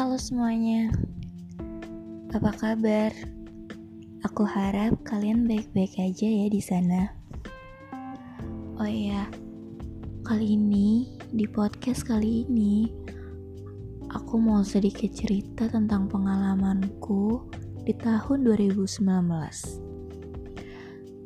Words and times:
Halo 0.00 0.16
semuanya, 0.16 0.88
apa 2.32 2.56
kabar? 2.56 3.12
Aku 4.24 4.48
harap 4.48 4.96
kalian 5.04 5.44
baik-baik 5.44 5.92
aja 6.00 6.24
ya 6.24 6.48
di 6.48 6.56
sana. 6.56 7.12
Oh 8.80 8.88
iya, 8.88 9.28
kali 10.24 10.56
ini 10.56 11.20
di 11.36 11.44
podcast 11.44 12.08
kali 12.08 12.48
ini 12.48 12.88
aku 14.08 14.40
mau 14.40 14.64
sedikit 14.64 15.12
cerita 15.12 15.68
tentang 15.68 16.08
pengalamanku 16.08 17.52
di 17.84 17.92
tahun 17.92 18.40
2019. 18.48 19.04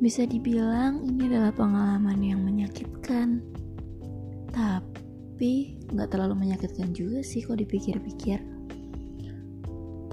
Bisa 0.03 0.27
dibilang 0.27 0.99
ini 0.99 1.31
adalah 1.31 1.55
pengalaman 1.55 2.19
yang 2.19 2.43
menyakitkan, 2.43 3.39
tapi 4.51 5.79
nggak 5.95 6.11
terlalu 6.11 6.43
menyakitkan 6.43 6.91
juga 6.91 7.23
sih 7.23 7.39
kalau 7.39 7.63
dipikir-pikir. 7.63 8.54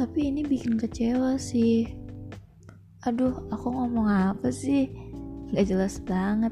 Tapi 0.02 0.34
ini 0.34 0.42
bikin 0.42 0.83
kecewa 0.83 1.38
sih. 1.38 1.87
Aduh, 3.06 3.47
aku 3.55 3.70
ngomong 3.70 4.11
apa 4.11 4.51
sih? 4.51 4.91
Gak 5.55 5.70
jelas 5.70 6.02
banget. 6.02 6.51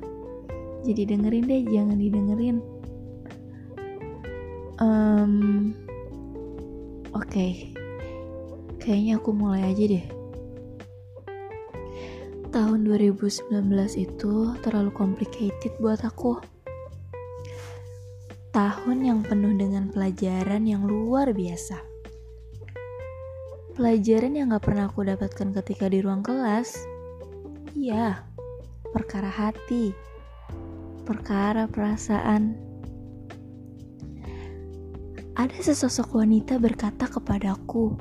Jadi 0.87 1.11
dengerin 1.11 1.51
deh, 1.51 1.63
jangan 1.67 1.99
didengerin. 1.99 2.57
Um, 4.79 5.35
Oke, 7.11 7.27
okay. 7.27 7.53
kayaknya 8.79 9.19
aku 9.19 9.35
mulai 9.35 9.67
aja 9.67 9.99
deh. 9.99 10.07
Tahun 12.55 12.81
2019 12.87 13.51
itu 13.99 14.35
terlalu 14.63 14.95
complicated 14.95 15.75
buat 15.83 16.07
aku. 16.07 16.39
Tahun 18.55 18.99
yang 19.03 19.27
penuh 19.27 19.59
dengan 19.59 19.91
pelajaran 19.91 20.71
yang 20.71 20.87
luar 20.87 21.35
biasa. 21.35 21.90
Pelajaran 23.81 24.37
yang 24.37 24.53
gak 24.53 24.69
pernah 24.69 24.93
aku 24.93 25.09
dapatkan 25.09 25.57
ketika 25.57 25.89
di 25.89 26.05
ruang 26.05 26.21
kelas. 26.21 26.77
Iya, 27.73 28.29
perkara 28.93 29.33
hati, 29.33 29.97
perkara 31.09 31.65
perasaan, 31.65 32.61
ada 35.33 35.57
sesosok 35.57 36.13
wanita 36.13 36.61
berkata 36.61 37.09
kepadaku, 37.09 37.97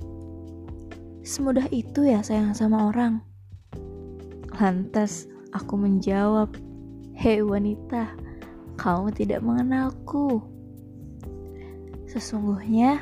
"Semudah 1.24 1.72
itu 1.72 2.04
ya 2.12 2.28
sayang 2.28 2.52
sama 2.52 2.92
orang." 2.92 3.24
Lantas 4.60 5.32
aku 5.56 5.80
menjawab, 5.80 6.60
"Hei 7.16 7.40
wanita, 7.40 8.20
kamu 8.76 9.16
tidak 9.16 9.40
mengenalku." 9.48 10.44
Sesungguhnya, 12.12 13.00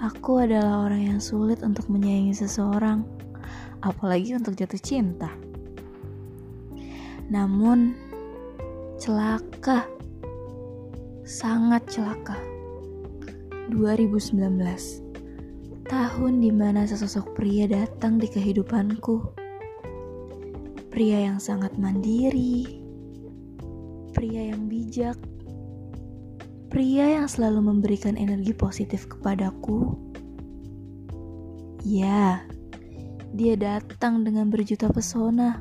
aku 0.00 0.42
adalah 0.48 0.88
orang 0.88 1.14
yang 1.14 1.20
sulit 1.20 1.60
untuk 1.60 1.86
menyayangi 1.92 2.32
seseorang, 2.32 3.04
apalagi 3.84 4.34
untuk 4.34 4.56
jatuh 4.56 4.80
cinta. 4.80 5.28
Namun, 7.30 7.94
celaka, 8.98 9.86
sangat 11.30 11.86
celaka 11.86 12.34
2019 13.70 14.34
Tahun 15.86 16.34
di 16.42 16.50
mana 16.50 16.82
sesosok 16.82 17.38
pria 17.38 17.70
datang 17.70 18.18
di 18.18 18.26
kehidupanku 18.26 19.30
Pria 20.90 21.30
yang 21.30 21.38
sangat 21.38 21.78
mandiri 21.78 22.82
Pria 24.10 24.50
yang 24.50 24.66
bijak 24.66 25.14
Pria 26.70 27.18
yang 27.20 27.26
selalu 27.26 27.74
memberikan 27.74 28.14
energi 28.14 28.54
positif 28.54 29.10
kepadaku 29.10 29.98
Ya, 31.82 32.46
dia 33.34 33.54
datang 33.58 34.22
dengan 34.22 34.48
berjuta 34.48 34.86
pesona 34.86 35.58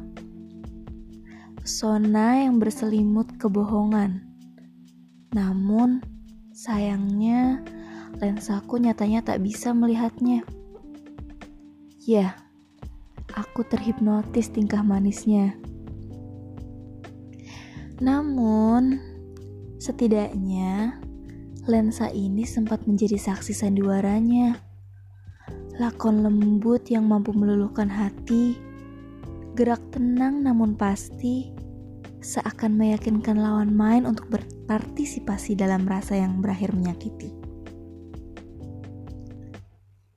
Pesona 1.57 2.45
yang 2.45 2.61
berselimut 2.61 3.41
kebohongan 3.41 4.21
Namun, 5.33 6.05
sayangnya 6.53 7.65
lensaku 8.17 8.81
nyatanya 8.81 9.21
tak 9.21 9.45
bisa 9.45 9.71
melihatnya. 9.71 10.41
Ya, 12.03 12.33
aku 13.37 13.61
terhipnotis 13.63 14.49
tingkah 14.49 14.81
manisnya. 14.81 15.53
Namun, 18.01 18.97
setidaknya 19.89 21.01
lensa 21.65 22.13
ini 22.13 22.45
sempat 22.45 22.85
menjadi 22.85 23.17
saksi 23.17 23.57
sandiwaranya. 23.57 24.61
Lakon 25.81 26.21
lembut 26.21 26.93
yang 26.93 27.09
mampu 27.09 27.33
meluluhkan 27.33 27.89
hati, 27.89 28.53
gerak 29.57 29.81
tenang 29.89 30.45
namun 30.45 30.77
pasti, 30.77 31.49
seakan 32.21 32.77
meyakinkan 32.77 33.41
lawan 33.41 33.73
main 33.73 34.05
untuk 34.05 34.29
berpartisipasi 34.29 35.57
dalam 35.57 35.89
rasa 35.89 36.21
yang 36.21 36.37
berakhir 36.37 36.69
menyakiti. 36.69 37.33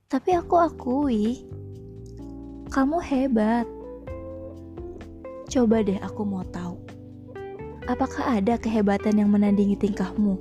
Tapi 0.05 0.37
aku 0.37 0.55
akui, 0.61 1.49
kamu 2.69 3.01
hebat. 3.01 3.65
Coba 5.49 5.81
deh 5.81 5.97
aku 5.97 6.21
mau 6.21 6.45
tahu. 6.45 6.92
Apakah 7.83 8.39
ada 8.39 8.55
kehebatan 8.55 9.19
yang 9.19 9.27
menandingi 9.27 9.75
tingkahmu? 9.75 10.39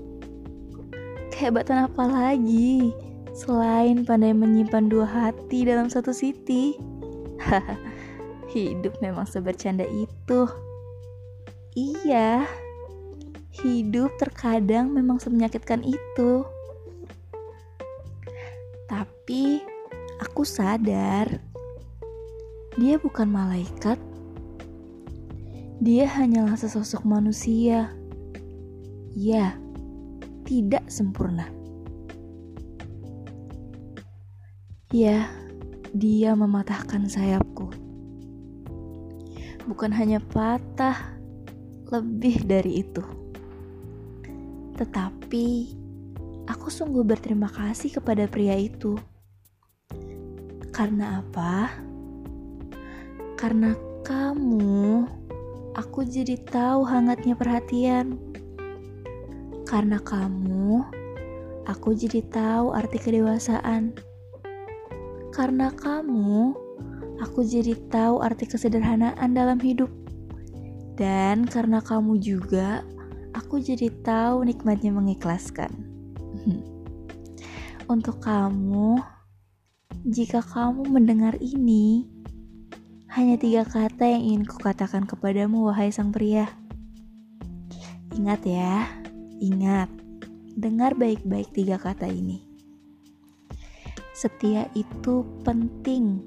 Kehebatan 1.34 1.91
apa 1.91 2.04
lagi 2.06 2.94
selain 3.34 4.06
pandai 4.06 4.30
menyimpan 4.30 4.86
dua 4.86 5.03
hati 5.10 5.66
dalam 5.66 5.91
satu 5.91 6.14
siti? 6.14 6.78
hidup 8.54 8.94
memang 9.03 9.26
sebercanda 9.26 9.82
itu. 9.91 10.47
Iya, 11.75 12.47
hidup 13.64 14.14
terkadang 14.22 14.94
memang 14.94 15.19
semenyakitkan 15.19 15.82
itu. 15.82 16.47
Tapi 18.86 19.64
aku 20.22 20.47
sadar 20.47 21.42
dia 22.78 23.03
bukan 23.03 23.26
malaikat. 23.26 24.11
Dia 25.82 26.06
hanyalah 26.06 26.54
sesosok 26.54 27.03
manusia. 27.03 27.91
Ya, 29.19 29.59
tidak 30.47 30.87
sempurna. 30.87 31.50
Ya, 34.94 35.26
dia 35.91 36.38
mematahkan 36.38 37.10
sayapku. 37.10 37.75
Bukan 39.66 39.91
hanya 39.91 40.22
patah, 40.22 41.19
lebih 41.91 42.47
dari 42.47 42.87
itu. 42.87 43.03
Tetapi 44.78 45.82
Aku 46.50 46.75
sungguh 46.75 47.06
berterima 47.06 47.47
kasih 47.47 48.03
kepada 48.03 48.26
pria 48.26 48.59
itu. 48.59 48.98
Karena 50.75 51.22
apa? 51.22 51.71
Karena 53.38 53.78
kamu, 54.03 55.06
aku 55.72 56.05
jadi 56.05 56.37
tahu 56.37 56.84
hangatnya 56.84 57.33
perhatian. 57.33 58.21
Karena 59.65 59.97
kamu, 60.05 60.84
aku 61.65 61.97
jadi 61.97 62.21
tahu 62.28 62.77
arti 62.77 63.00
kedewasaan. 63.00 63.97
Karena 65.33 65.72
kamu, 65.72 66.53
aku 67.25 67.41
jadi 67.41 67.72
tahu 67.88 68.21
arti 68.21 68.44
kesederhanaan 68.44 69.33
dalam 69.33 69.56
hidup. 69.56 69.88
Dan 71.00 71.49
karena 71.49 71.81
kamu 71.81 72.21
juga, 72.21 72.84
aku 73.33 73.65
jadi 73.65 73.89
tahu 74.04 74.45
nikmatnya 74.45 74.92
mengikhlaskan. 74.92 75.72
Untuk 77.92 78.21
kamu, 78.21 79.01
jika 80.04 80.45
kamu 80.45 80.84
mendengar 80.92 81.41
ini, 81.41 82.04
hanya 83.12 83.36
tiga 83.36 83.68
kata 83.68 84.09
yang 84.09 84.24
ingin 84.24 84.44
kukatakan 84.48 85.04
kepadamu, 85.04 85.68
wahai 85.68 85.92
sang 85.92 86.09
pria. 86.16 86.48
Ingat 88.16 88.41
ya, 88.48 88.88
ingat, 89.36 89.92
dengar 90.56 90.97
baik-baik 90.97 91.53
tiga 91.53 91.76
kata 91.76 92.09
ini. 92.09 92.41
Setia 94.16 94.64
itu 94.72 95.28
penting 95.44 96.24